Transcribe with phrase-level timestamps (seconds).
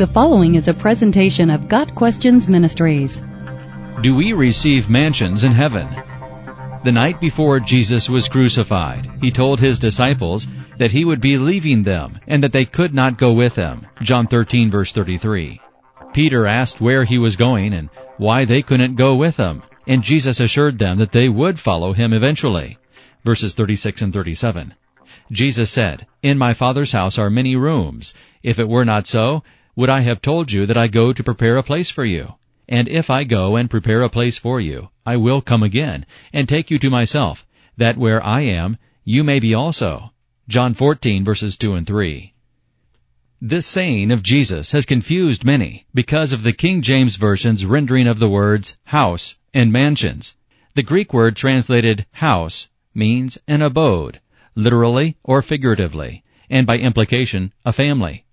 [0.00, 3.20] The following is a presentation of Got Questions Ministries.
[4.00, 5.86] Do we receive mansions in heaven?
[6.84, 10.46] The night before Jesus was crucified, he told his disciples
[10.78, 13.86] that he would be leaving them and that they could not go with him.
[14.00, 15.60] John 13 verse 33.
[16.14, 20.40] Peter asked where he was going and why they couldn't go with him, and Jesus
[20.40, 22.78] assured them that they would follow him eventually.
[23.22, 24.72] Verses 36 and 37.
[25.30, 28.14] Jesus said, In my Father's house are many rooms.
[28.42, 29.42] If it were not so,
[29.80, 32.34] would I have told you that I go to prepare a place for you?
[32.68, 36.46] And if I go and prepare a place for you, I will come again, and
[36.46, 37.46] take you to myself,
[37.78, 40.12] that where I am, you may be also.
[40.48, 42.34] John 14 verses 2 and 3.
[43.40, 48.18] This saying of Jesus has confused many because of the King James Version's rendering of
[48.18, 50.36] the words house and mansions.
[50.74, 54.20] The Greek word translated house means an abode,
[54.54, 58.26] literally or figuratively, and by implication, a family.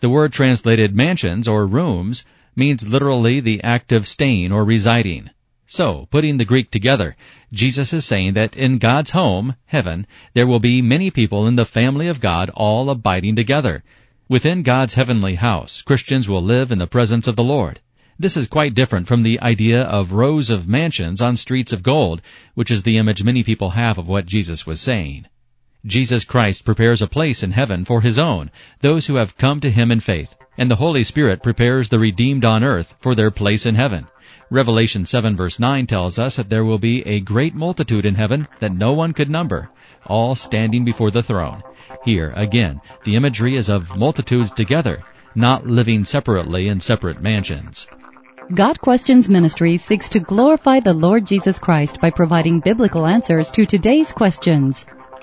[0.00, 2.24] The word translated mansions or rooms
[2.56, 5.30] means literally the act of staying or residing.
[5.66, 7.16] So, putting the Greek together,
[7.52, 11.64] Jesus is saying that in God's home, heaven, there will be many people in the
[11.64, 13.82] family of God all abiding together.
[14.28, 17.80] Within God's heavenly house, Christians will live in the presence of the Lord.
[18.18, 22.22] This is quite different from the idea of rows of mansions on streets of gold,
[22.54, 25.26] which is the image many people have of what Jesus was saying.
[25.86, 29.70] Jesus Christ prepares a place in heaven for His own, those who have come to
[29.70, 33.66] Him in faith, and the Holy Spirit prepares the redeemed on earth for their place
[33.66, 34.06] in heaven.
[34.50, 38.48] Revelation 7 verse 9 tells us that there will be a great multitude in heaven
[38.60, 39.70] that no one could number,
[40.06, 41.62] all standing before the throne.
[42.04, 45.02] Here, again, the imagery is of multitudes together,
[45.34, 47.86] not living separately in separate mansions.
[48.54, 53.64] Got Questions Ministry seeks to glorify the Lord Jesus Christ by providing biblical answers to
[53.64, 54.84] today's questions.